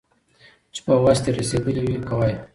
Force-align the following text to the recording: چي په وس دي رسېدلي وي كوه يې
چي 0.73 0.79
په 0.85 0.93
وس 1.03 1.19
دي 1.23 1.31
رسېدلي 1.39 1.81
وي 1.85 1.97
كوه 2.07 2.25
يې 2.29 2.35